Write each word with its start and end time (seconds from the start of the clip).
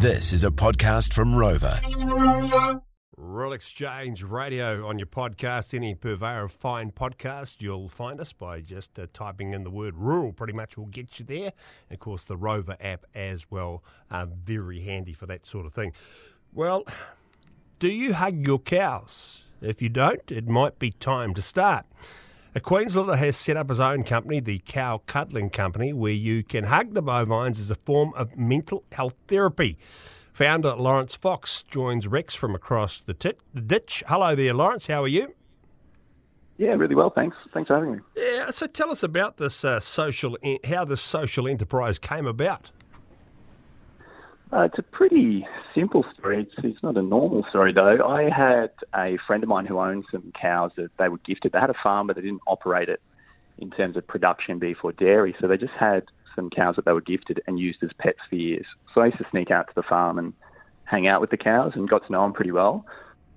This 0.00 0.32
is 0.32 0.44
a 0.44 0.50
podcast 0.52 1.12
from 1.12 1.32
Rova. 1.32 1.82
Rural 3.16 3.52
Exchange 3.52 4.22
Radio 4.22 4.86
on 4.86 4.96
your 4.96 5.08
podcast, 5.08 5.74
any 5.74 5.96
purveyor 5.96 6.44
of 6.44 6.52
fine 6.52 6.92
podcast, 6.92 7.60
you'll 7.60 7.88
find 7.88 8.20
us 8.20 8.32
by 8.32 8.60
just 8.60 8.96
uh, 8.96 9.08
typing 9.12 9.54
in 9.54 9.64
the 9.64 9.70
word 9.70 9.96
rural. 9.96 10.32
Pretty 10.32 10.52
much 10.52 10.76
will 10.76 10.86
get 10.86 11.18
you 11.18 11.24
there. 11.24 11.52
And 11.90 11.96
of 11.96 11.98
course, 11.98 12.24
the 12.24 12.36
Rova 12.36 12.76
app 12.78 13.06
as 13.12 13.50
well, 13.50 13.82
uh, 14.08 14.26
very 14.26 14.82
handy 14.82 15.14
for 15.14 15.26
that 15.26 15.44
sort 15.44 15.66
of 15.66 15.74
thing. 15.74 15.92
Well, 16.52 16.86
do 17.80 17.88
you 17.88 18.14
hug 18.14 18.46
your 18.46 18.60
cows? 18.60 19.42
If 19.60 19.82
you 19.82 19.88
don't, 19.88 20.30
it 20.30 20.46
might 20.46 20.78
be 20.78 20.92
time 20.92 21.34
to 21.34 21.42
start. 21.42 21.86
A 22.54 22.60
Queenslander 22.60 23.16
has 23.16 23.36
set 23.36 23.56
up 23.56 23.68
his 23.68 23.78
own 23.78 24.02
company, 24.04 24.40
the 24.40 24.60
Cow 24.64 25.02
Cuddling 25.06 25.50
Company, 25.50 25.92
where 25.92 26.12
you 26.12 26.42
can 26.42 26.64
hug 26.64 26.94
the 26.94 27.02
bovines 27.02 27.60
as 27.60 27.70
a 27.70 27.74
form 27.74 28.12
of 28.14 28.36
mental 28.36 28.84
health 28.92 29.14
therapy. 29.28 29.76
Founder 30.32 30.74
Lawrence 30.74 31.14
Fox 31.14 31.62
joins 31.64 32.08
Rex 32.08 32.34
from 32.34 32.54
across 32.54 33.00
the, 33.00 33.12
tit- 33.12 33.40
the 33.52 33.60
ditch. 33.60 34.02
Hello 34.08 34.34
there, 34.34 34.54
Lawrence. 34.54 34.86
How 34.86 35.02
are 35.02 35.08
you? 35.08 35.34
Yeah, 36.56 36.70
really 36.70 36.94
well. 36.94 37.10
Thanks. 37.10 37.36
Thanks 37.52 37.68
for 37.68 37.74
having 37.74 37.92
me. 37.92 37.98
Yeah. 38.16 38.50
So 38.50 38.66
tell 38.66 38.90
us 38.90 39.02
about 39.02 39.36
this 39.36 39.64
uh, 39.64 39.78
social, 39.78 40.38
en- 40.42 40.58
how 40.64 40.84
this 40.84 41.00
social 41.02 41.46
enterprise 41.46 41.98
came 41.98 42.26
about. 42.26 42.70
Uh, 44.50 44.62
it's 44.62 44.78
a 44.78 44.82
pretty 44.82 45.46
simple 45.74 46.04
story. 46.18 46.42
It's, 46.42 46.64
it's 46.64 46.82
not 46.82 46.96
a 46.96 47.02
normal 47.02 47.44
story, 47.50 47.72
though. 47.72 48.06
I 48.06 48.30
had 48.30 48.70
a 48.94 49.18
friend 49.26 49.42
of 49.42 49.48
mine 49.48 49.66
who 49.66 49.78
owned 49.78 50.04
some 50.10 50.32
cows 50.40 50.70
that 50.76 50.90
they 50.98 51.08
were 51.08 51.18
gifted. 51.18 51.52
They 51.52 51.60
had 51.60 51.70
a 51.70 51.74
farm, 51.82 52.06
but 52.06 52.16
they 52.16 52.22
didn't 52.22 52.40
operate 52.46 52.88
it 52.88 53.00
in 53.58 53.70
terms 53.70 53.96
of 53.96 54.06
production, 54.06 54.58
beef 54.58 54.78
or 54.82 54.92
dairy. 54.92 55.36
So 55.40 55.48
they 55.48 55.58
just 55.58 55.74
had 55.78 56.04
some 56.34 56.48
cows 56.48 56.76
that 56.76 56.86
they 56.86 56.92
were 56.92 57.02
gifted 57.02 57.42
and 57.46 57.58
used 57.58 57.82
as 57.82 57.90
pets 57.98 58.20
for 58.30 58.36
years. 58.36 58.64
So 58.94 59.02
I 59.02 59.06
used 59.06 59.18
to 59.18 59.26
sneak 59.30 59.50
out 59.50 59.66
to 59.66 59.72
the 59.74 59.82
farm 59.82 60.18
and 60.18 60.32
hang 60.84 61.06
out 61.06 61.20
with 61.20 61.30
the 61.30 61.36
cows 61.36 61.72
and 61.74 61.88
got 61.88 62.06
to 62.06 62.12
know 62.12 62.22
them 62.22 62.32
pretty 62.32 62.52
well. 62.52 62.86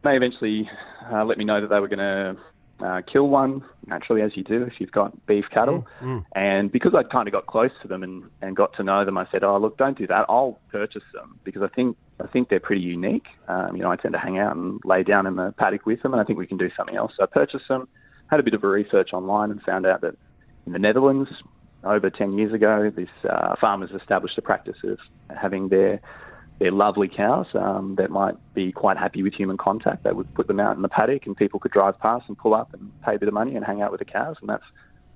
They 0.04 0.16
eventually 0.16 0.70
uh, 1.12 1.26
let 1.26 1.38
me 1.38 1.44
know 1.44 1.60
that 1.60 1.70
they 1.70 1.80
were 1.80 1.90
going 1.90 2.00
to 2.00 2.38
uh, 2.84 3.02
kill 3.12 3.28
one, 3.28 3.64
naturally, 3.88 4.22
as 4.22 4.32
you 4.36 4.44
do 4.44 4.64
if 4.64 4.74
you've 4.80 4.92
got 4.92 5.26
beef 5.26 5.46
cattle. 5.54 5.86
Mm, 6.02 6.26
And 6.34 6.72
because 6.72 6.94
I'd 6.96 7.10
kind 7.10 7.28
of 7.28 7.32
got 7.32 7.46
close 7.48 7.72
to 7.82 7.88
them 7.88 8.04
and, 8.04 8.24
and 8.42 8.56
got 8.56 8.76
to 8.78 8.84
know 8.84 9.06
them, 9.06 9.18
I 9.18 9.28
said, 9.32 9.44
"Oh, 9.44 9.58
look, 9.58 9.78
don't 9.78 9.98
do 9.98 10.08
that. 10.08 10.26
I'll 10.30 10.60
purchase 10.72 11.04
them 11.14 11.40
because 11.44 11.62
I 11.62 11.68
think 11.68 11.98
I 12.20 12.28
think 12.28 12.50
they're 12.50 12.60
pretty 12.60 12.82
unique. 12.82 13.28
Um, 13.48 13.76
you 13.76 13.84
know, 13.84 13.92
I 13.92 13.96
tend 13.96 14.14
to 14.14 14.20
hang 14.20 14.40
out 14.40 14.56
and 14.56 14.80
lay 14.84 15.04
down 15.04 15.28
in 15.28 15.36
the 15.36 15.54
paddock 15.58 15.86
with 15.86 16.02
them, 16.02 16.14
and 16.14 16.22
I 16.22 16.26
think 16.26 16.40
we 16.40 16.48
can 16.48 16.58
do 16.58 16.70
something 16.76 16.96
else." 16.96 17.14
So 17.18 17.24
I 17.24 17.28
purchased 17.28 17.68
them. 17.68 17.88
Had 18.30 18.40
a 18.40 18.44
bit 18.44 18.54
of 18.54 18.64
a 18.64 18.68
research 18.68 19.10
online 19.14 19.52
and 19.52 19.62
found 19.62 19.86
out 19.86 20.02
that 20.02 20.16
in 20.66 20.74
the 20.74 20.80
Netherlands, 20.80 21.30
over 21.84 22.10
10 22.10 22.38
years 22.38 22.54
ago, 22.54 22.92
this 22.96 23.10
uh, 23.30 23.56
farmers 23.60 23.90
established 24.00 24.38
a 24.38 24.42
practice 24.42 24.78
of 24.84 25.00
having 25.36 25.70
their 25.70 26.00
their 26.62 26.72
lovely 26.72 27.08
cows 27.08 27.48
um, 27.56 27.96
that 27.96 28.12
might 28.12 28.36
be 28.54 28.72
quite 28.72 28.96
happy 28.96 29.24
with 29.24 29.34
human 29.34 29.58
contact. 29.58 30.04
They 30.04 30.12
would 30.12 30.32
put 30.36 30.46
them 30.46 30.60
out 30.60 30.76
in 30.76 30.84
the 30.84 30.90
paddock, 30.90 31.26
and 31.26 31.36
people 31.36 31.60
could 31.60 31.72
drive 31.72 32.00
past 32.00 32.26
and 32.28 32.38
pull 32.38 32.54
up 32.54 32.72
and 32.76 32.92
pay 33.02 33.16
a 33.16 33.20
bit 33.20 33.28
of 33.28 33.34
money 33.34 33.56
and 33.56 33.66
hang 33.66 33.82
out 33.82 33.90
with 33.90 33.98
the 33.98 34.06
cows. 34.06 34.36
And 34.42 34.48
that's 34.48 34.64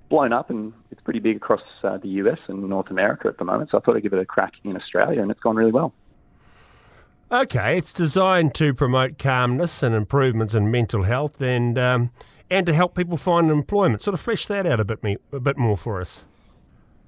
blown 0.10 0.34
up, 0.34 0.50
and 0.50 0.74
it's 0.90 1.02
pretty 1.02 1.20
big 1.20 1.36
across 1.36 1.62
uh, 1.84 1.98
the 1.98 2.08
US 2.08 2.40
and 2.48 2.68
North 2.68 2.90
America 2.90 3.28
at 3.28 3.38
the 3.38 3.46
moment. 3.46 3.70
So 3.70 3.78
I 3.78 3.82
thought 3.82 3.96
I'd 3.96 4.02
give 4.02 4.14
it 4.14 4.20
a 4.20 4.26
crack 4.26 4.54
in 4.64 4.76
Australia, 4.76 5.22
and 5.22 5.30
it's 5.30 5.40
gone 5.40 5.56
really 5.56 5.72
well. 5.72 5.94
Okay, 7.32 7.78
it's 7.78 7.94
designed 7.94 8.56
to 8.56 8.74
promote 8.74 9.20
calmness 9.20 9.84
and 9.84 9.94
improvements 9.94 10.56
in 10.56 10.72
mental 10.72 11.04
health, 11.04 11.40
and 11.44 11.78
um, 11.78 12.10
and 12.50 12.66
to 12.66 12.74
help 12.74 12.96
people 12.96 13.18
find 13.18 13.52
employment. 13.52 14.02
Sort 14.02 14.16
of 14.16 14.20
flesh 14.20 14.48
that 14.48 14.66
out 14.66 14.80
a 14.80 14.86
bit 14.86 15.04
me 15.04 15.18
a 15.32 15.40
bit 15.40 15.60
more 15.60 15.78
for 15.78 16.02
us. 16.02 16.24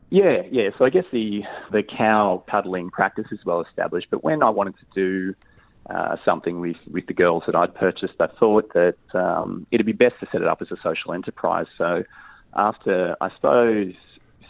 Yeah, 0.10 0.44
yeah. 0.50 0.70
So 0.78 0.86
I 0.86 0.90
guess 0.90 1.04
the 1.12 1.42
the 1.72 1.84
cow 1.84 2.44
cuddling 2.50 2.90
practice 2.90 3.26
is 3.32 3.40
well 3.46 3.62
established, 3.62 4.08
but 4.10 4.24
when 4.24 4.42
I 4.42 4.50
wanted 4.50 4.76
to 4.80 4.86
do 4.96 5.36
uh, 5.90 6.16
something 6.24 6.62
with 6.62 6.78
with 6.90 7.08
the 7.08 7.14
girls 7.14 7.44
that 7.46 7.56
I'd 7.56 7.76
purchased, 7.76 8.14
I 8.20 8.28
thought 8.40 8.74
that 8.74 8.96
um, 9.14 9.68
it'd 9.72 9.86
be 9.86 9.92
best 9.92 10.16
to 10.22 10.28
set 10.32 10.42
it 10.42 10.48
up 10.48 10.62
as 10.62 10.72
a 10.72 10.78
social 10.82 11.14
enterprise. 11.14 11.66
So 11.78 12.04
after 12.56 13.18
I 13.20 13.30
suppose 13.36 13.94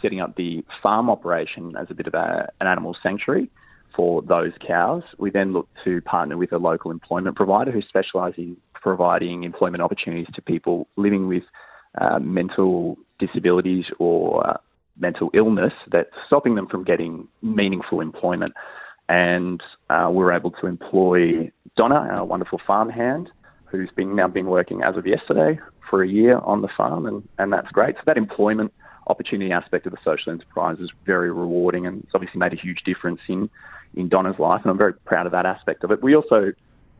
setting 0.00 0.20
up 0.20 0.36
the 0.36 0.64
farm 0.80 1.10
operation 1.10 1.74
as 1.76 1.88
a 1.90 1.94
bit 1.94 2.06
of 2.06 2.14
a, 2.14 2.52
an 2.60 2.68
animal 2.68 2.96
sanctuary 3.02 3.50
for 3.96 4.22
those 4.22 4.52
cows, 4.64 5.02
we 5.18 5.30
then 5.30 5.52
looked 5.52 5.74
to 5.84 6.00
partner 6.02 6.36
with 6.36 6.52
a 6.52 6.58
local 6.58 6.92
employment 6.92 7.34
provider 7.34 7.72
who 7.72 7.82
specialises 7.82 8.38
in 8.38 8.56
providing 8.74 9.42
employment 9.42 9.82
opportunities 9.82 10.28
to 10.34 10.40
people 10.40 10.86
living 10.96 11.26
with 11.26 11.42
uh, 12.00 12.20
mental 12.20 12.96
disabilities 13.18 13.86
or 13.98 14.48
uh, 14.48 14.56
mental 14.98 15.30
illness 15.34 15.72
that's 15.90 16.10
stopping 16.26 16.54
them 16.54 16.66
from 16.66 16.84
getting 16.84 17.28
meaningful 17.42 18.00
employment. 18.00 18.54
And 19.08 19.62
uh, 19.88 20.10
we're 20.12 20.32
able 20.32 20.50
to 20.52 20.66
employ 20.66 21.50
Donna, 21.76 21.94
our 22.16 22.24
wonderful 22.24 22.60
farmhand, 22.66 23.30
who's 23.66 23.90
been 23.96 24.16
now 24.16 24.28
been 24.28 24.46
working 24.46 24.82
as 24.82 24.96
of 24.96 25.06
yesterday 25.06 25.58
for 25.88 26.02
a 26.02 26.08
year 26.08 26.38
on 26.38 26.62
the 26.62 26.68
farm, 26.76 27.06
and, 27.06 27.26
and 27.38 27.52
that's 27.52 27.68
great. 27.68 27.96
So 27.96 28.02
that 28.06 28.16
employment 28.16 28.72
opportunity 29.06 29.52
aspect 29.52 29.86
of 29.86 29.92
the 29.92 29.98
social 30.04 30.32
enterprise 30.32 30.78
is 30.80 30.90
very 31.06 31.32
rewarding, 31.32 31.86
and 31.86 32.02
it's 32.02 32.12
obviously 32.14 32.38
made 32.38 32.52
a 32.52 32.56
huge 32.56 32.82
difference 32.84 33.20
in 33.28 33.48
in 33.94 34.08
Donna's 34.08 34.38
life, 34.38 34.60
and 34.62 34.70
I'm 34.70 34.76
very 34.76 34.92
proud 34.92 35.24
of 35.24 35.32
that 35.32 35.46
aspect 35.46 35.82
of 35.82 35.90
it. 35.90 36.02
We 36.02 36.14
also 36.14 36.52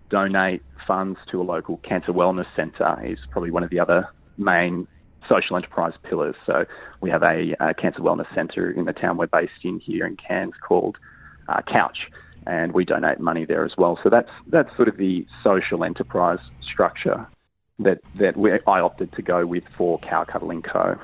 donate 0.08 0.62
funds 0.86 1.18
to 1.30 1.40
a 1.40 1.44
local 1.44 1.76
cancer 1.78 2.12
wellness 2.12 2.46
centre. 2.56 2.98
Is 3.04 3.18
probably 3.30 3.50
one 3.50 3.62
of 3.62 3.70
the 3.70 3.78
other 3.78 4.08
main 4.38 4.88
social 5.28 5.56
enterprise 5.56 5.94
pillars. 6.02 6.36
So 6.46 6.64
we 7.00 7.10
have 7.10 7.22
a, 7.22 7.54
a 7.60 7.74
cancer 7.74 8.00
wellness 8.00 8.32
centre 8.34 8.70
in 8.70 8.84
the 8.84 8.92
town 8.92 9.16
we're 9.16 9.26
based 9.26 9.52
in 9.64 9.80
here 9.80 10.06
in 10.06 10.16
Cairns 10.16 10.54
called 10.66 10.96
uh, 11.48 11.60
Couch, 11.70 11.98
and 12.46 12.72
we 12.72 12.84
donate 12.84 13.20
money 13.20 13.44
there 13.44 13.64
as 13.64 13.72
well. 13.76 13.98
So 14.02 14.10
that's 14.10 14.30
that's 14.48 14.74
sort 14.76 14.88
of 14.88 14.96
the 14.96 15.26
social 15.42 15.84
enterprise 15.84 16.40
structure 16.62 17.26
that 17.78 17.98
that 18.16 18.36
we, 18.36 18.52
I 18.52 18.80
opted 18.80 19.12
to 19.12 19.22
go 19.22 19.46
with 19.46 19.64
for 19.76 19.98
Cow 20.00 20.24
Cuddling 20.24 20.62
Co. 20.62 20.98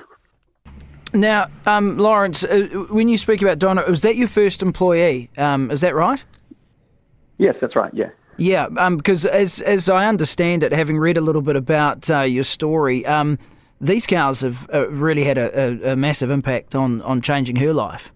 Now, 1.13 1.47
um, 1.65 1.97
Lawrence, 1.97 2.43
uh, 2.43 2.87
when 2.91 3.09
you 3.09 3.17
speak 3.17 3.41
about 3.41 3.61
Donna, 3.61 3.85
was 3.87 4.03
that 4.03 4.17
your 4.17 4.27
first 4.27 4.63
employee? 4.63 5.31
Um, 5.39 5.71
is 5.71 5.81
that 5.83 5.95
right? 5.95 6.25
Yes, 7.39 7.55
that's 7.61 7.77
right. 7.77 7.93
Yeah. 7.95 8.11
Yeah, 8.37 8.67
um, 8.79 8.97
because 8.97 9.25
as 9.25 9.61
as 9.61 9.89
I 9.89 10.07
understand 10.07 10.65
it, 10.65 10.73
having 10.73 10.99
read 10.99 11.17
a 11.17 11.21
little 11.21 11.43
bit 11.43 11.55
about 11.55 12.11
uh, 12.11 12.23
your 12.23 12.43
story, 12.43 13.07
um, 13.07 13.39
these 13.85 14.07
cows 14.07 14.41
have 14.41 14.69
uh, 14.73 14.89
really 14.91 15.25
had 15.25 15.39
a, 15.39 15.59
a, 15.59 15.93
a 15.93 15.97
massive 15.97 16.31
impact 16.31 16.75
on, 16.75 17.03
on 17.03 17.21
changing 17.21 17.57
her 17.57 17.73
life. 17.73 18.13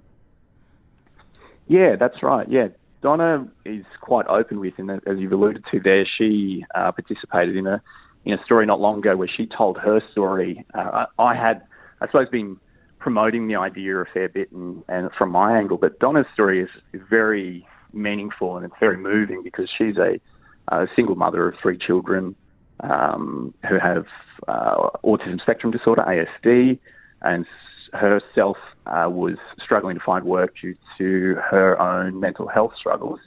Yeah, 1.66 1.96
that's 1.96 2.22
right. 2.22 2.48
Yeah, 2.48 2.68
Donna 3.02 3.46
is 3.64 3.84
quite 4.00 4.26
open 4.26 4.58
with, 4.60 4.74
and 4.78 4.90
as 4.90 5.18
you've 5.18 5.32
alluded 5.32 5.64
to 5.70 5.80
there, 5.80 6.06
she 6.16 6.64
uh, 6.74 6.92
participated 6.92 7.56
in 7.56 7.66
a 7.66 7.82
in 8.24 8.34
a 8.34 8.44
story 8.44 8.66
not 8.66 8.80
long 8.80 8.98
ago 8.98 9.16
where 9.16 9.28
she 9.28 9.46
told 9.46 9.78
her 9.78 10.02
story. 10.12 10.64
Uh, 10.74 11.06
I, 11.18 11.34
had, 11.34 11.62
I 12.00 12.06
suppose, 12.06 12.28
been 12.28 12.58
promoting 12.98 13.48
the 13.48 13.56
idea 13.56 13.96
a 13.96 14.04
fair 14.04 14.28
bit, 14.28 14.50
and, 14.52 14.82
and 14.88 15.10
from 15.16 15.30
my 15.30 15.56
angle, 15.56 15.78
but 15.78 15.98
Donna's 15.98 16.26
story 16.34 16.62
is, 16.62 16.68
is 16.92 17.00
very 17.08 17.66
meaningful 17.92 18.56
and 18.56 18.66
it's 18.66 18.74
very 18.78 18.98
moving 18.98 19.42
because 19.42 19.70
she's 19.78 19.96
a, 19.96 20.20
a 20.68 20.86
single 20.94 21.14
mother 21.14 21.48
of 21.48 21.54
three 21.62 21.78
children 21.78 22.34
um, 22.80 23.54
who 23.68 23.78
have 23.78 24.04
uh, 24.46 24.90
autism 25.04 25.40
spectrum 25.40 25.72
disorder 25.72 26.02
(ASD), 26.02 26.78
and 27.22 27.46
herself 27.92 28.56
uh, 28.86 29.08
was 29.08 29.36
struggling 29.62 29.96
to 29.96 30.04
find 30.04 30.24
work 30.24 30.54
due 30.60 30.74
to 30.98 31.36
her 31.50 31.80
own 31.80 32.20
mental 32.20 32.48
health 32.48 32.72
struggles. 32.78 33.20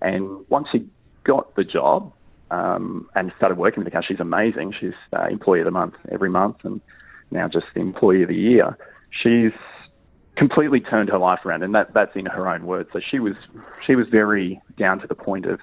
And 0.00 0.44
once 0.48 0.68
she 0.72 0.86
got 1.24 1.54
the 1.56 1.64
job 1.64 2.12
um, 2.50 3.08
and 3.14 3.32
started 3.36 3.58
working 3.58 3.82
with 3.82 3.86
the 3.86 3.90
company, 3.90 4.14
she's 4.14 4.20
amazing. 4.20 4.74
She's 4.80 4.94
uh, 5.12 5.26
employee 5.30 5.60
of 5.60 5.66
the 5.66 5.70
month 5.70 5.94
every 6.10 6.30
month, 6.30 6.56
and 6.64 6.80
now 7.30 7.48
just 7.48 7.66
the 7.74 7.80
employee 7.80 8.22
of 8.22 8.28
the 8.28 8.36
year. 8.36 8.76
She's 9.22 9.52
completely 10.36 10.80
turned 10.80 11.10
her 11.10 11.18
life 11.18 11.40
around, 11.44 11.62
and 11.62 11.74
that, 11.74 11.92
that's 11.92 12.14
in 12.14 12.26
her 12.26 12.48
own 12.48 12.64
words. 12.64 12.88
So 12.92 13.00
she 13.10 13.18
was 13.18 13.34
she 13.86 13.94
was 13.94 14.06
very 14.10 14.60
down 14.78 15.00
to 15.00 15.06
the 15.06 15.14
point 15.14 15.46
of 15.46 15.60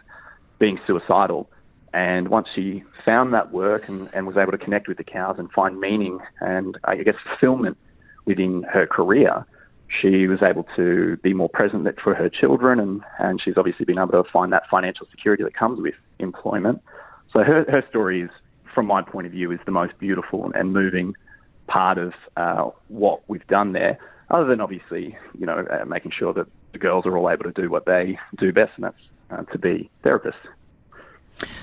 being 0.60 0.80
suicidal. 0.86 1.50
And 1.96 2.28
once 2.28 2.50
she 2.54 2.84
found 3.06 3.34
that 3.34 3.54
work 3.54 3.88
and, 3.88 4.10
and 4.12 4.28
was 4.28 4.36
able 4.36 4.52
to 4.52 4.58
connect 4.58 4.90
with 4.90 4.98
the 4.98 5.04
cows 5.06 5.38
and 5.40 5.50
find 5.50 5.80
meaning 5.80 6.20
and 6.42 6.78
I 6.84 6.98
guess 6.98 7.16
fulfillment 7.26 7.78
within 8.26 8.64
her 8.64 8.86
career, 8.86 9.46
she 10.02 10.28
was 10.28 10.40
able 10.44 10.66
to 10.76 11.16
be 11.24 11.34
more 11.34 11.48
present 11.48 11.88
for 12.04 12.14
her 12.14 12.30
children 12.30 12.82
and, 12.82 13.02
and 13.18 13.40
she's 13.42 13.54
obviously 13.56 13.86
been 13.86 13.98
able 13.98 14.12
to 14.12 14.30
find 14.30 14.52
that 14.52 14.64
financial 14.70 15.08
security 15.10 15.44
that 15.44 15.56
comes 15.56 15.80
with 15.82 15.94
employment. 16.20 16.82
So 17.32 17.40
her, 17.44 17.64
her 17.70 17.84
story 17.90 18.24
is, 18.24 18.30
from 18.74 18.88
my 18.88 19.02
point 19.02 19.26
of 19.26 19.32
view, 19.32 19.54
is 19.54 19.60
the 19.66 19.72
most 19.72 19.98
beautiful 19.98 20.52
and 20.54 20.74
moving 20.74 21.14
part 21.68 21.98
of 21.98 22.12
uh, 22.36 22.72
what 22.90 23.22
we've 23.30 23.48
done 23.48 23.72
there. 23.72 23.98
Other 24.30 24.48
than 24.48 24.60
obviously, 24.60 25.18
you 25.40 25.46
know, 25.46 25.66
uh, 25.72 25.86
making 25.86 26.12
sure 26.20 26.34
that 26.34 26.48
the 26.74 26.78
girls 26.78 27.06
are 27.06 27.18
all 27.18 27.30
able 27.30 27.46
to 27.46 27.54
do 27.54 27.70
what 27.70 27.86
they 27.86 28.20
do 28.38 28.52
best, 28.52 28.72
and 28.76 28.84
that's 28.84 28.98
uh, 29.32 29.44
to 29.54 29.58
be 29.58 29.90
therapists. 30.04 30.34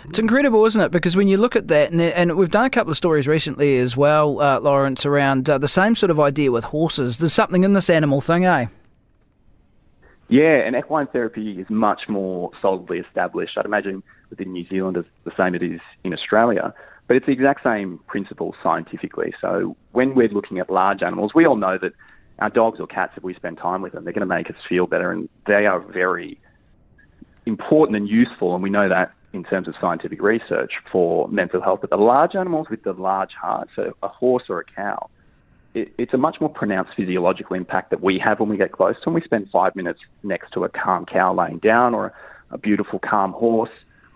It's 0.04 0.18
incredible, 0.18 0.64
isn't 0.66 0.80
it? 0.80 0.92
Because 0.92 1.16
when 1.16 1.28
you 1.28 1.36
look 1.36 1.56
at 1.56 1.68
that, 1.68 1.92
and, 1.92 2.00
and 2.00 2.36
we've 2.36 2.50
done 2.50 2.66
a 2.66 2.70
couple 2.70 2.90
of 2.90 2.96
stories 2.96 3.26
recently 3.26 3.78
as 3.78 3.96
well, 3.96 4.40
uh, 4.40 4.60
Lawrence, 4.60 5.06
around 5.06 5.48
uh, 5.48 5.58
the 5.58 5.68
same 5.68 5.94
sort 5.94 6.10
of 6.10 6.20
idea 6.20 6.52
with 6.52 6.64
horses. 6.64 7.18
There's 7.18 7.32
something 7.32 7.64
in 7.64 7.72
this 7.72 7.88
animal 7.88 8.20
thing, 8.20 8.44
eh? 8.44 8.66
Yeah, 10.28 10.66
and 10.66 10.76
equine 10.76 11.06
therapy 11.08 11.60
is 11.60 11.68
much 11.68 12.02
more 12.08 12.50
solidly 12.60 12.98
established. 12.98 13.58
I'd 13.58 13.66
imagine 13.66 14.02
within 14.30 14.52
New 14.52 14.66
Zealand 14.66 14.96
as 14.96 15.04
the 15.24 15.32
same 15.36 15.54
as 15.54 15.62
it 15.62 15.72
is 15.74 15.80
in 16.04 16.12
Australia. 16.12 16.74
But 17.06 17.16
it's 17.16 17.26
the 17.26 17.32
exact 17.32 17.62
same 17.62 18.00
principle 18.06 18.54
scientifically. 18.62 19.34
So 19.40 19.76
when 19.90 20.14
we're 20.14 20.28
looking 20.28 20.58
at 20.58 20.70
large 20.70 21.02
animals, 21.02 21.32
we 21.34 21.46
all 21.46 21.56
know 21.56 21.76
that 21.76 21.92
our 22.38 22.48
dogs 22.48 22.80
or 22.80 22.86
cats, 22.86 23.12
if 23.16 23.22
we 23.22 23.34
spend 23.34 23.58
time 23.58 23.82
with 23.82 23.92
them, 23.92 24.04
they're 24.04 24.12
going 24.12 24.26
to 24.26 24.34
make 24.34 24.48
us 24.48 24.56
feel 24.68 24.86
better, 24.86 25.10
and 25.10 25.28
they 25.46 25.66
are 25.66 25.80
very 25.80 26.40
important 27.44 27.96
and 27.96 28.08
useful. 28.08 28.54
And 28.54 28.62
we 28.62 28.70
know 28.70 28.88
that 28.88 29.12
in 29.32 29.44
terms 29.44 29.66
of 29.68 29.74
scientific 29.80 30.20
research 30.20 30.72
for 30.90 31.28
mental 31.28 31.62
health. 31.62 31.80
But 31.80 31.90
the 31.90 31.96
large 31.96 32.34
animals 32.34 32.66
with 32.70 32.82
the 32.82 32.92
large 32.92 33.32
heart, 33.40 33.68
so 33.74 33.96
a 34.02 34.08
horse 34.08 34.44
or 34.48 34.60
a 34.60 34.64
cow, 34.64 35.08
it, 35.74 35.92
it's 35.98 36.12
a 36.12 36.18
much 36.18 36.36
more 36.40 36.50
pronounced 36.50 36.92
physiological 36.96 37.56
impact 37.56 37.90
that 37.90 38.02
we 38.02 38.20
have 38.22 38.40
when 38.40 38.48
we 38.48 38.56
get 38.56 38.72
close 38.72 38.94
to 38.96 39.04
them. 39.06 39.14
We 39.14 39.22
spend 39.22 39.48
five 39.50 39.74
minutes 39.74 40.00
next 40.22 40.52
to 40.52 40.64
a 40.64 40.68
calm 40.68 41.06
cow 41.06 41.34
laying 41.34 41.58
down 41.58 41.94
or 41.94 42.06
a, 42.06 42.54
a 42.54 42.58
beautiful 42.58 42.98
calm 42.98 43.32
horse, 43.32 43.70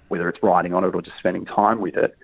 whether 0.08 0.28
it's 0.28 0.42
riding 0.42 0.74
on 0.74 0.84
it 0.84 0.94
or 0.94 1.00
just 1.00 1.18
spending 1.18 1.46
time 1.46 1.80
with 1.80 1.96
it. 1.96 2.16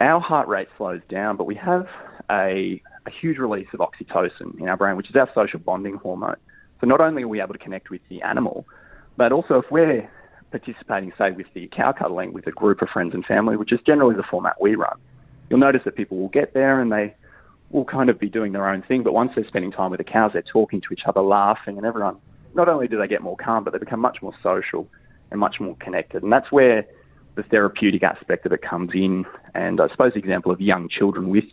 Our 0.00 0.20
heart 0.20 0.48
rate 0.48 0.68
slows 0.78 1.02
down, 1.10 1.36
but 1.36 1.44
we 1.44 1.54
have 1.56 1.86
a, 2.30 2.80
a 3.06 3.10
huge 3.20 3.36
release 3.36 3.68
of 3.74 3.80
oxytocin 3.80 4.58
in 4.58 4.66
our 4.66 4.78
brain, 4.78 4.96
which 4.96 5.10
is 5.10 5.16
our 5.16 5.28
social 5.34 5.58
bonding 5.58 5.96
hormone. 5.96 6.36
So 6.80 6.86
not 6.86 7.02
only 7.02 7.24
are 7.24 7.28
we 7.28 7.42
able 7.42 7.52
to 7.52 7.58
connect 7.58 7.90
with 7.90 8.00
the 8.08 8.22
animal, 8.22 8.64
but 9.18 9.32
also 9.32 9.58
if 9.58 9.66
we're 9.70 10.08
participating, 10.50 11.12
say, 11.16 11.30
with 11.32 11.46
the 11.54 11.68
cow 11.74 11.92
cuddling 11.92 12.32
with 12.32 12.46
a 12.46 12.50
group 12.50 12.82
of 12.82 12.88
friends 12.88 13.14
and 13.14 13.24
family, 13.24 13.56
which 13.56 13.72
is 13.72 13.80
generally 13.86 14.16
the 14.16 14.24
format 14.30 14.60
we 14.60 14.74
run, 14.74 14.98
you'll 15.48 15.60
notice 15.60 15.82
that 15.84 15.96
people 15.96 16.18
will 16.18 16.28
get 16.28 16.54
there 16.54 16.80
and 16.80 16.90
they 16.92 17.14
will 17.70 17.84
kind 17.84 18.10
of 18.10 18.18
be 18.18 18.28
doing 18.28 18.52
their 18.52 18.68
own 18.68 18.82
thing. 18.82 19.02
But 19.02 19.12
once 19.12 19.32
they're 19.34 19.46
spending 19.46 19.72
time 19.72 19.90
with 19.90 19.98
the 19.98 20.04
cows, 20.04 20.32
they're 20.32 20.42
talking 20.42 20.80
to 20.80 20.92
each 20.92 21.02
other, 21.06 21.20
laughing, 21.20 21.76
and 21.76 21.86
everyone, 21.86 22.16
not 22.54 22.68
only 22.68 22.88
do 22.88 22.98
they 22.98 23.06
get 23.06 23.22
more 23.22 23.36
calm, 23.36 23.64
but 23.64 23.72
they 23.72 23.78
become 23.78 24.00
much 24.00 24.18
more 24.22 24.34
social 24.42 24.88
and 25.30 25.38
much 25.38 25.56
more 25.60 25.76
connected. 25.80 26.22
And 26.22 26.32
that's 26.32 26.50
where 26.50 26.84
the 27.36 27.42
therapeutic 27.44 28.02
aspect 28.02 28.44
of 28.46 28.52
it 28.52 28.62
comes 28.62 28.90
in. 28.92 29.24
And 29.54 29.80
I 29.80 29.88
suppose 29.88 30.12
the 30.14 30.18
example 30.18 30.50
of 30.50 30.60
young 30.60 30.88
children 30.88 31.28
with 31.28 31.44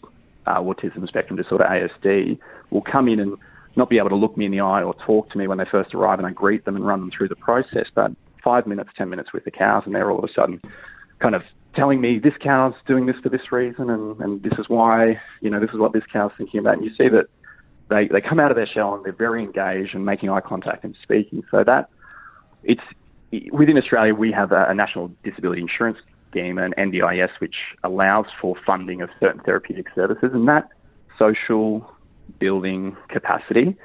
uh, 0.48 0.60
autism 0.60 1.08
spectrum 1.08 1.38
disorder, 1.38 1.66
ASD, 1.66 2.40
will 2.72 2.82
come 2.82 3.08
in 3.08 3.20
and 3.20 3.38
not 3.76 3.90
be 3.90 4.00
able 4.00 4.10
to 4.10 4.16
look 4.16 4.36
me 4.36 4.46
in 4.46 4.52
the 4.52 4.62
eye 4.62 4.82
or 4.82 4.96
talk 5.06 5.30
to 5.32 5.38
me 5.38 5.48
when 5.48 5.60
they 5.60 5.66
first 5.70 5.94
arrive, 5.94 6.18
and 6.18 6.28
I 6.28 6.32
greet 6.32 6.66
them 6.66 6.76
and 6.76 6.86
run 6.86 7.00
them 7.00 7.12
through 7.16 7.28
the 7.28 7.36
process. 7.36 7.86
But 7.94 8.12
five 8.48 8.66
minutes, 8.66 8.92
ten 8.98 9.10
minutes 9.10 9.34
with 9.34 9.44
the 9.44 9.52
cows, 9.52 9.84
and 9.86 9.94
they're 9.94 10.10
all 10.10 10.20
of 10.20 10.24
a 10.24 10.34
sudden 10.34 10.62
kind 11.20 11.36
of 11.36 11.42
telling 11.76 12.00
me 12.00 12.18
this 12.18 12.34
cow's 12.42 12.74
doing 12.88 13.06
this 13.06 13.18
for 13.22 13.28
this 13.28 13.52
reason, 13.52 13.90
and, 13.90 14.18
and 14.22 14.42
this 14.42 14.54
is 14.58 14.70
why, 14.70 15.20
you 15.42 15.50
know, 15.50 15.60
this 15.60 15.72
is 15.72 15.78
what 15.78 15.92
this 15.92 16.04
cow's 16.14 16.32
thinking 16.38 16.62
about. 16.62 16.76
And 16.78 16.86
you 16.86 16.92
see 16.92 17.10
that 17.10 17.26
they, 17.90 18.08
they 18.08 18.22
come 18.22 18.40
out 18.40 18.50
of 18.50 18.56
their 18.56 18.66
shell 18.66 18.96
and 18.96 19.04
they're 19.04 19.12
very 19.12 19.44
engaged 19.44 19.94
and 19.94 20.06
making 20.06 20.30
eye 20.30 20.40
contact 20.40 20.86
and 20.86 20.96
speaking. 21.04 21.44
So 21.52 21.66
that 21.66 21.90
it's 22.64 22.82
within 23.52 23.78
Australia, 23.78 24.16
we 24.16 24.32
have 24.32 24.54
a, 24.54 24.68
a 24.70 24.74
national 24.74 25.12
disability 25.26 25.62
insurance 25.62 25.98
scheme, 26.32 26.58
an 26.58 26.74
NDIS, 26.78 27.32
which 27.40 27.56
allows 27.84 28.28
for 28.40 28.56
funding 28.66 29.02
of 29.02 29.10
certain 29.20 29.42
therapeutic 29.42 29.88
services, 29.94 30.30
and 30.34 30.48
that 30.48 30.70
social 31.20 31.86
building 32.40 32.96
capacity 33.10 33.76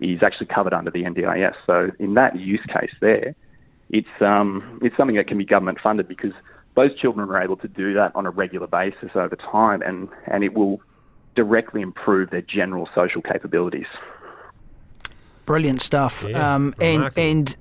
is 0.00 0.24
actually 0.24 0.46
covered 0.46 0.72
under 0.72 0.90
the 0.90 1.04
NDIS. 1.04 1.54
So 1.66 1.92
in 2.00 2.14
that 2.14 2.36
use 2.36 2.64
case 2.66 2.92
there, 3.00 3.36
it's 3.90 4.08
um, 4.20 4.78
it's 4.82 4.96
something 4.96 5.16
that 5.16 5.28
can 5.28 5.38
be 5.38 5.44
government 5.44 5.78
funded 5.82 6.08
because 6.08 6.32
those 6.76 6.96
children 6.98 7.28
are 7.28 7.42
able 7.42 7.56
to 7.56 7.68
do 7.68 7.94
that 7.94 8.14
on 8.14 8.26
a 8.26 8.30
regular 8.30 8.66
basis 8.66 9.10
over 9.14 9.36
time, 9.36 9.82
and, 9.82 10.08
and 10.26 10.44
it 10.44 10.54
will 10.54 10.80
directly 11.34 11.80
improve 11.80 12.30
their 12.30 12.42
general 12.42 12.88
social 12.94 13.22
capabilities. 13.22 13.86
Brilliant 15.46 15.80
stuff. 15.80 16.24
Yeah, 16.28 16.54
um, 16.54 16.74
and 16.80 17.10
and 17.16 17.56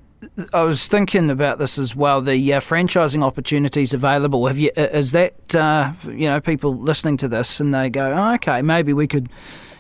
I 0.54 0.64
was 0.64 0.88
thinking 0.88 1.30
about 1.30 1.58
this 1.58 1.78
as 1.78 1.96
well. 1.96 2.22
The 2.22 2.54
uh, 2.54 2.60
franchising 2.60 3.24
opportunities 3.24 3.94
available. 3.94 4.46
Have 4.48 4.58
you? 4.58 4.72
Is 4.76 5.14
that 5.14 5.56
uh, 5.56 5.94
you 6.06 6.28
know 6.28 6.42
people 6.42 6.78
listening 6.78 7.18
to 7.18 7.28
this 7.28 7.60
and 7.60 7.74
they 7.74 7.90
go, 7.90 8.14
oh, 8.14 8.34
okay, 8.36 8.62
maybe 8.62 8.94
we 8.94 9.08
could, 9.08 9.30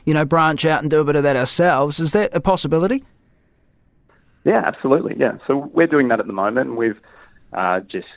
you 0.05 0.13
know, 0.13 0.25
branch 0.25 0.65
out 0.65 0.81
and 0.81 0.89
do 0.89 1.01
a 1.01 1.03
bit 1.03 1.15
of 1.15 1.23
that 1.23 1.35
ourselves. 1.35 1.99
Is 1.99 2.13
that 2.13 2.33
a 2.33 2.39
possibility? 2.39 3.03
Yeah, 4.43 4.61
absolutely. 4.65 5.15
Yeah. 5.17 5.37
So 5.45 5.69
we're 5.73 5.87
doing 5.87 6.07
that 6.09 6.19
at 6.19 6.27
the 6.27 6.33
moment. 6.33 6.75
We've 6.75 6.99
uh, 7.53 7.81
just 7.81 8.07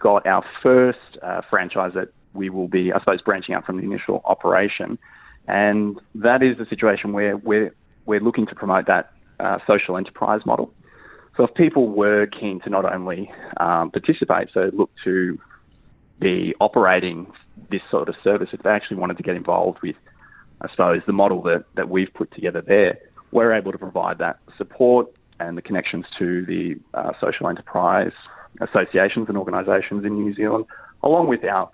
got 0.00 0.26
our 0.26 0.44
first 0.62 0.98
uh, 1.22 1.40
franchise 1.48 1.92
that 1.94 2.08
we 2.34 2.50
will 2.50 2.68
be, 2.68 2.92
I 2.92 2.98
suppose, 2.98 3.22
branching 3.22 3.54
out 3.54 3.64
from 3.64 3.78
the 3.78 3.84
initial 3.84 4.20
operation, 4.24 4.98
and 5.46 5.98
that 6.16 6.42
is 6.42 6.58
a 6.58 6.66
situation 6.68 7.12
where 7.12 7.36
we're 7.36 7.74
we're 8.06 8.20
looking 8.20 8.46
to 8.46 8.54
promote 8.54 8.86
that 8.86 9.12
uh, 9.40 9.58
social 9.66 9.96
enterprise 9.96 10.40
model. 10.44 10.72
So 11.36 11.44
if 11.44 11.54
people 11.54 11.88
were 11.88 12.26
keen 12.26 12.60
to 12.60 12.70
not 12.70 12.84
only 12.84 13.32
um, 13.56 13.90
participate, 13.90 14.48
so 14.52 14.70
look 14.72 14.90
to 15.04 15.38
be 16.20 16.54
operating 16.60 17.26
this 17.70 17.80
sort 17.90 18.08
of 18.08 18.14
service, 18.22 18.50
if 18.52 18.62
they 18.62 18.70
actually 18.70 18.98
wanted 18.98 19.16
to 19.16 19.22
get 19.22 19.34
involved 19.34 19.78
with, 19.82 19.96
I 20.60 20.70
suppose, 20.70 21.02
the 21.06 21.12
model 21.12 21.42
that, 21.42 21.64
that 21.74 21.88
we've 21.88 22.12
put 22.14 22.32
together 22.32 22.60
there, 22.60 22.98
we're 23.34 23.52
able 23.52 23.72
to 23.72 23.78
provide 23.78 24.16
that 24.18 24.38
support 24.56 25.08
and 25.40 25.58
the 25.58 25.62
connections 25.62 26.06
to 26.18 26.46
the 26.46 26.76
uh, 26.94 27.12
social 27.20 27.48
enterprise 27.48 28.12
associations 28.60 29.26
and 29.28 29.36
organisations 29.36 30.04
in 30.04 30.14
New 30.14 30.32
Zealand, 30.34 30.64
along 31.02 31.28
with 31.28 31.44
our 31.44 31.68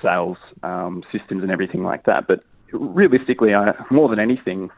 sales 0.00 0.38
um, 0.62 1.02
systems 1.12 1.42
and 1.42 1.50
everything 1.50 1.82
like 1.82 2.04
that. 2.04 2.26
But 2.28 2.44
realistically, 2.72 3.52
I, 3.52 3.72
more 3.90 4.08
than 4.08 4.20
anything, 4.20 4.70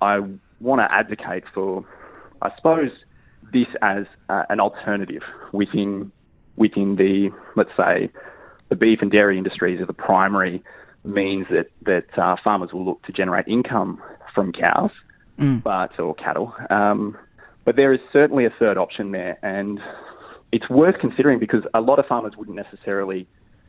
I 0.00 0.20
want 0.60 0.80
to 0.80 0.88
advocate 0.90 1.42
for, 1.52 1.84
I 2.40 2.50
suppose, 2.56 2.90
this 3.52 3.66
as 3.82 4.04
uh, 4.28 4.44
an 4.48 4.60
alternative 4.60 5.22
within 5.52 6.12
within 6.56 6.96
the 6.96 7.30
let's 7.56 7.70
say 7.76 8.10
the 8.68 8.76
beef 8.76 8.98
and 9.00 9.10
dairy 9.10 9.38
industries 9.38 9.80
are 9.80 9.86
the 9.86 9.92
primary 9.92 10.62
means 11.04 11.46
that 11.50 11.66
that 11.82 12.18
uh, 12.20 12.36
farmers 12.44 12.70
will 12.72 12.84
look 12.84 13.02
to 13.04 13.12
generate 13.12 13.48
income 13.48 14.00
from 14.34 14.52
cows, 14.52 14.90
mm. 15.38 15.62
but 15.62 15.98
or 15.98 16.14
cattle. 16.14 16.54
Um, 16.70 17.16
but 17.64 17.76
there 17.76 17.92
is 17.92 18.00
certainly 18.12 18.46
a 18.46 18.50
third 18.58 18.78
option 18.78 19.12
there, 19.12 19.38
and 19.42 19.80
it's 20.52 20.68
worth 20.70 20.98
considering 21.00 21.38
because 21.38 21.62
a 21.74 21.80
lot 21.80 21.98
of 21.98 22.06
farmers 22.06 22.34
wouldn't 22.36 22.56
necessarily 22.56 23.26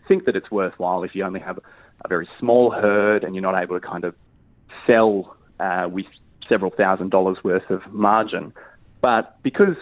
think 0.08 0.26
that 0.26 0.36
it's 0.36 0.50
worthwhile 0.50 1.04
if 1.04 1.14
you 1.14 1.24
only 1.24 1.40
have 1.40 1.60
a 2.04 2.08
very 2.08 2.28
small 2.40 2.72
herd 2.72 3.24
and 3.24 3.36
you're 3.36 3.42
not 3.42 3.62
able 3.62 3.80
to 3.80 3.86
kind 3.86 4.04
of 4.04 4.16
sell 4.88 5.36
uh, 5.60 5.88
with 5.92 6.06
several 6.48 6.72
thousand 6.72 7.12
dollars 7.12 7.38
worth 7.44 7.70
of 7.70 7.82
margin. 7.92 8.54
But 9.02 9.42
because 9.44 9.76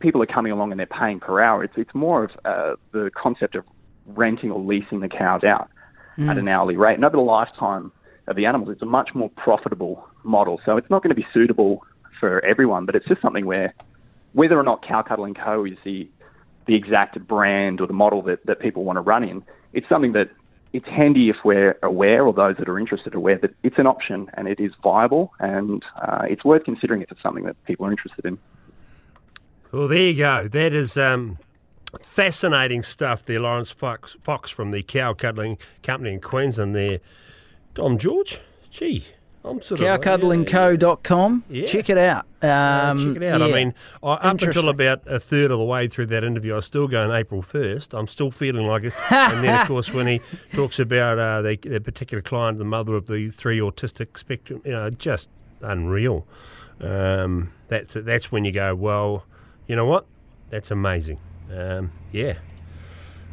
people 0.00 0.22
are 0.22 0.26
coming 0.26 0.52
along 0.52 0.72
and 0.72 0.78
they're 0.78 0.86
paying 0.86 1.20
per 1.20 1.40
hour, 1.40 1.64
it's 1.64 1.74
it's 1.76 1.94
more 1.94 2.24
of 2.24 2.30
uh, 2.44 2.74
the 2.92 3.10
concept 3.16 3.54
of 3.54 3.64
renting 4.06 4.50
or 4.50 4.60
leasing 4.60 5.00
the 5.00 5.08
cows 5.08 5.44
out 5.44 5.70
mm. 6.18 6.28
at 6.28 6.36
an 6.36 6.48
hourly 6.48 6.76
rate. 6.76 6.94
And 6.94 7.04
over 7.04 7.16
the 7.16 7.22
lifetime 7.22 7.92
of 8.26 8.36
the 8.36 8.46
animals, 8.46 8.70
it's 8.70 8.82
a 8.82 8.86
much 8.86 9.10
more 9.14 9.30
profitable 9.30 10.08
model. 10.22 10.60
So 10.64 10.76
it's 10.76 10.90
not 10.90 11.02
going 11.02 11.14
to 11.14 11.20
be 11.20 11.26
suitable 11.32 11.84
for 12.20 12.44
everyone, 12.44 12.86
but 12.86 12.94
it's 12.94 13.06
just 13.06 13.20
something 13.20 13.46
where 13.46 13.74
whether 14.32 14.58
or 14.58 14.62
not 14.62 14.86
Cow 14.86 15.02
Cuddling 15.02 15.34
Co. 15.34 15.64
is 15.64 15.76
the 15.84 16.08
the 16.66 16.74
exact 16.74 17.18
brand 17.26 17.80
or 17.80 17.86
the 17.86 17.92
model 17.92 18.22
that, 18.22 18.44
that 18.46 18.60
people 18.60 18.84
want 18.84 18.96
to 18.96 19.00
run 19.00 19.24
in, 19.24 19.42
it's 19.72 19.88
something 19.88 20.12
that 20.12 20.30
it's 20.72 20.86
handy 20.86 21.28
if 21.28 21.36
we're 21.44 21.78
aware 21.82 22.24
or 22.24 22.32
those 22.32 22.56
that 22.56 22.68
are 22.68 22.78
interested 22.78 23.14
are 23.14 23.18
aware 23.18 23.36
that 23.38 23.54
it's 23.62 23.78
an 23.78 23.86
option 23.86 24.30
and 24.34 24.48
it 24.48 24.58
is 24.58 24.72
viable 24.82 25.32
and 25.38 25.82
uh, 26.00 26.22
it's 26.28 26.44
worth 26.44 26.64
considering 26.64 27.02
if 27.02 27.10
it's 27.10 27.22
something 27.22 27.44
that 27.44 27.62
people 27.64 27.84
are 27.84 27.90
interested 27.90 28.24
in. 28.24 28.38
Well, 29.70 29.88
there 29.88 29.98
you 29.98 30.14
go. 30.14 30.48
That 30.48 30.72
is 30.72 30.96
um, 30.96 31.38
fascinating 32.00 32.82
stuff 32.82 33.22
there, 33.24 33.40
Lawrence 33.40 33.70
Fox, 33.70 34.16
Fox 34.20 34.50
from 34.50 34.70
the 34.70 34.82
Cow 34.82 35.12
Cuddling 35.14 35.58
Company 35.82 36.12
in 36.12 36.20
Queensland 36.20 36.74
there. 36.74 37.00
Dom 37.74 37.98
George, 37.98 38.40
gee, 38.70 39.06
I'm 39.44 39.60
sort 39.60 39.80
Cowcuddlingco.com. 39.80 41.44
Yeah. 41.50 41.66
Check 41.66 41.90
it 41.90 41.98
out. 41.98 42.26
Um, 42.42 42.98
check 42.98 43.22
it 43.22 43.22
out. 43.24 43.40
Yeah. 43.40 43.46
I 43.46 43.52
mean, 43.52 43.74
I, 44.02 44.12
up 44.12 44.40
until 44.40 44.68
about 44.68 45.02
a 45.06 45.18
third 45.18 45.50
of 45.50 45.58
the 45.58 45.64
way 45.64 45.88
through 45.88 46.06
that 46.06 46.22
interview, 46.22 46.52
I 46.52 46.56
was 46.56 46.66
still 46.66 46.86
going 46.86 47.10
April 47.10 47.42
1st. 47.42 47.98
I'm 47.98 48.06
still 48.06 48.30
feeling 48.30 48.66
like 48.66 48.84
it. 48.84 48.92
and 49.10 49.42
then, 49.42 49.60
of 49.60 49.66
course, 49.66 49.92
when 49.92 50.06
he 50.06 50.20
talks 50.52 50.78
about 50.78 51.18
uh, 51.18 51.42
the, 51.42 51.56
the, 51.56 51.80
particular 51.80 52.22
client, 52.22 52.58
the 52.58 52.64
mother 52.64 52.94
of 52.94 53.08
the 53.08 53.30
three 53.30 53.58
autistic 53.58 54.16
spectrum, 54.16 54.62
you 54.64 54.72
know, 54.72 54.90
just 54.90 55.28
unreal. 55.60 56.24
Um, 56.80 57.52
that's, 57.66 57.94
that's 57.94 58.30
when 58.30 58.44
you 58.44 58.52
go, 58.52 58.76
well, 58.76 59.24
you 59.66 59.74
know 59.74 59.86
what? 59.86 60.06
That's 60.50 60.70
amazing. 60.70 61.18
Um, 61.52 61.90
yeah. 62.12 62.34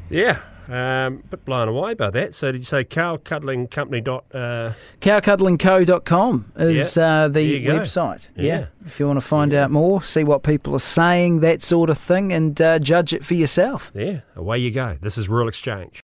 Yeah. 0.10 0.40
Um, 0.70 1.24
but 1.30 1.44
blown 1.46 1.68
away 1.68 1.96
by 1.96 2.12
that. 2.12 2.36
So 2.36 2.52
did 2.52 2.60
you 2.60 2.66
say 2.66 2.84
cowcuddlingcompany 2.84 4.04
dot 4.04 4.26
uh... 4.34 4.74
cowcuddlingco.com 5.02 6.52
is 6.58 6.96
yeah, 6.96 7.24
uh, 7.24 7.28
the 7.28 7.66
website. 7.66 8.30
Yeah. 8.36 8.44
yeah. 8.44 8.68
If 8.86 9.00
you 9.00 9.08
want 9.08 9.20
to 9.20 9.26
find 9.26 9.52
yeah. 9.52 9.64
out 9.64 9.72
more, 9.72 10.04
see 10.04 10.24
what 10.24 10.44
people 10.44 10.76
are 10.76 10.80
saying, 10.80 11.40
that 11.40 11.64
sort 11.64 11.90
of 11.90 11.98
thing, 11.98 12.32
and 12.32 12.60
uh, 12.62 12.78
judge 12.80 13.14
it 13.14 13.26
for 13.26 13.34
yourself. 13.34 13.92
Yeah, 13.96 14.22
away 14.36 14.60
you 14.60 14.72
go. 14.72 14.98
This 15.02 15.18
is 15.18 15.28
Rural 15.28 15.48
Exchange. 15.48 15.98